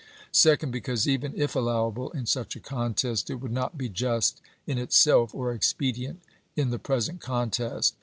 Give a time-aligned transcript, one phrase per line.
[0.31, 0.71] Second.
[0.71, 5.35] Because, even if allowable in such a contest, it would not be just in itself
[5.35, 6.23] or expedient
[6.55, 7.93] in the present contest.